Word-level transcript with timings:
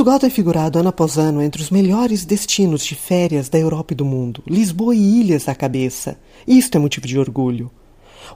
Portugal 0.00 0.18
tem 0.18 0.30
figurado 0.30 0.78
ano 0.78 0.88
após 0.88 1.18
ano 1.18 1.42
entre 1.42 1.60
os 1.60 1.68
melhores 1.68 2.24
destinos 2.24 2.86
de 2.86 2.94
férias 2.94 3.50
da 3.50 3.58
Europa 3.58 3.92
e 3.92 3.94
do 3.94 4.02
mundo. 4.02 4.42
Lisboa 4.46 4.94
e 4.94 5.20
ilhas 5.20 5.46
à 5.46 5.54
cabeça. 5.54 6.16
Isto 6.48 6.76
é 6.76 6.78
motivo 6.78 7.06
de 7.06 7.18
orgulho. 7.18 7.70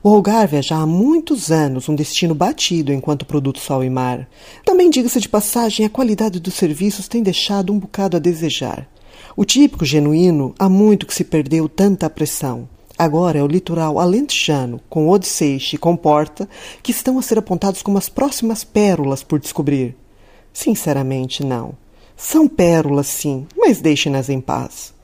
O 0.03 0.11
Algarve 0.11 0.59
é 0.59 0.63
já 0.63 0.77
há 0.77 0.85
muitos 0.85 1.51
anos 1.51 1.89
um 1.89 1.95
destino 1.95 2.35
batido 2.35 2.93
enquanto 2.93 3.25
produto 3.25 3.61
sol 3.61 3.83
e 3.83 3.89
mar. 3.89 4.29
Também, 4.63 4.91
diga-se 4.91 5.19
de 5.19 5.27
passagem, 5.27 5.87
a 5.87 5.89
qualidade 5.89 6.39
dos 6.39 6.53
serviços 6.53 7.09
tem 7.09 7.23
deixado 7.23 7.73
um 7.73 7.79
bocado 7.79 8.19
a 8.19 8.21
desejar. 8.21 8.87
O 9.35 9.43
típico 9.43 9.87
genuíno, 9.87 10.55
há 10.59 10.69
muito 10.69 11.07
que 11.07 11.15
se 11.15 11.25
perdeu 11.25 11.67
tanta 11.67 12.11
pressão. 12.11 12.69
Agora 12.99 13.39
é 13.39 13.43
o 13.43 13.47
litoral 13.49 13.99
alentejano, 13.99 14.83
com 14.91 15.09
Odisseixe 15.09 15.77
e 15.77 15.79
Comporta, 15.79 16.47
que 16.83 16.91
estão 16.91 17.19
a 17.19 17.23
ser 17.23 17.39
apontados 17.39 17.81
como 17.81 17.97
as 17.97 18.11
próximas 18.11 18.65
pérolas 18.65 19.23
por 19.23 19.41
descobrir. 19.41 20.04
Sinceramente, 20.55 21.45
não. 21.45 21.75
São 22.17 22.47
pérolas, 22.47 23.09
sim, 23.09 23.45
mas 23.57 23.81
deixem-nas 23.81 24.29
em 24.29 24.41
paz. 24.41 24.95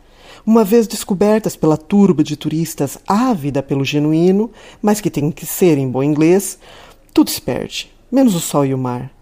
Uma 0.46 0.64
vez 0.64 0.86
descobertas 0.86 1.56
pela 1.56 1.76
turba 1.76 2.22
de 2.22 2.36
turistas 2.36 2.96
ávida 3.06 3.62
pelo 3.62 3.84
genuíno, 3.84 4.50
mas 4.80 5.00
que 5.00 5.10
tem 5.10 5.30
que 5.30 5.44
ser 5.44 5.76
em 5.76 5.90
bom 5.90 6.04
inglês, 6.04 6.56
tudo 7.12 7.28
se 7.30 7.42
perde, 7.42 7.92
menos 8.10 8.34
o 8.36 8.40
sol 8.40 8.64
e 8.64 8.72
o 8.72 8.78
mar. 8.78 9.12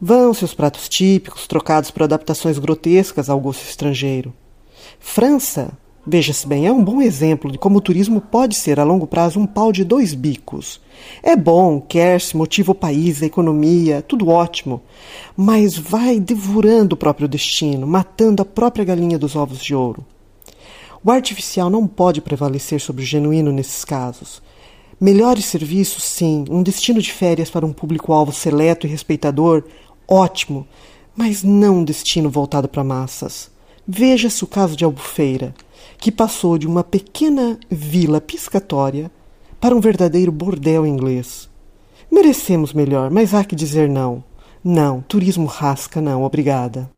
Vão 0.00 0.34
seus 0.34 0.52
pratos 0.52 0.88
típicos, 0.88 1.46
trocados 1.46 1.92
por 1.92 2.02
adaptações 2.02 2.58
grotescas 2.58 3.30
ao 3.30 3.40
gosto 3.40 3.62
estrangeiro. 3.62 4.34
França, 4.98 5.70
veja-se 6.08 6.46
bem, 6.46 6.66
é 6.66 6.72
um 6.72 6.82
bom 6.82 7.02
exemplo 7.02 7.52
de 7.52 7.58
como 7.58 7.78
o 7.78 7.80
turismo 7.80 8.20
pode 8.20 8.54
ser 8.54 8.80
a 8.80 8.84
longo 8.84 9.06
prazo 9.06 9.38
um 9.38 9.46
pau 9.46 9.70
de 9.70 9.84
dois 9.84 10.14
bicos. 10.14 10.80
É 11.22 11.36
bom, 11.36 11.80
quer-se, 11.80 12.36
motiva 12.36 12.72
o 12.72 12.74
país, 12.74 13.22
a 13.22 13.26
economia, 13.26 14.02
tudo 14.02 14.28
ótimo, 14.28 14.80
mas 15.36 15.76
vai 15.76 16.18
devorando 16.18 16.94
o 16.94 16.98
próprio 16.98 17.28
destino, 17.28 17.86
matando 17.86 18.42
a 18.42 18.44
própria 18.44 18.84
galinha 18.84 19.18
dos 19.18 19.36
ovos 19.36 19.62
de 19.62 19.74
ouro. 19.74 20.04
O 21.04 21.10
artificial 21.10 21.70
não 21.70 21.86
pode 21.86 22.20
prevalecer 22.20 22.80
sobre 22.80 23.02
o 23.02 23.06
genuíno 23.06 23.52
nesses 23.52 23.84
casos. 23.84 24.42
Melhores 25.00 25.44
serviços, 25.44 26.02
sim, 26.02 26.44
um 26.50 26.62
destino 26.62 27.00
de 27.00 27.12
férias 27.12 27.50
para 27.50 27.64
um 27.64 27.72
público-alvo 27.72 28.32
seleto 28.32 28.86
e 28.86 28.90
respeitador, 28.90 29.62
ótimo, 30.08 30.66
mas 31.14 31.44
não 31.44 31.78
um 31.78 31.84
destino 31.84 32.28
voltado 32.28 32.68
para 32.68 32.82
massas. 32.82 33.50
Veja-se 33.90 34.44
o 34.44 34.46
caso 34.46 34.76
de 34.76 34.84
Albufeira, 34.84 35.54
que 35.96 36.12
passou 36.12 36.58
de 36.58 36.66
uma 36.66 36.84
pequena 36.84 37.58
vila 37.70 38.20
piscatória 38.20 39.10
para 39.58 39.74
um 39.74 39.80
verdadeiro 39.80 40.30
bordel 40.30 40.86
inglês. 40.86 41.48
Merecemos 42.12 42.74
melhor, 42.74 43.10
mas 43.10 43.32
há 43.32 43.42
que 43.42 43.56
dizer 43.56 43.88
não. 43.88 44.22
Não, 44.62 45.00
turismo 45.00 45.46
rasca, 45.46 46.02
não, 46.02 46.22
obrigada. 46.22 46.90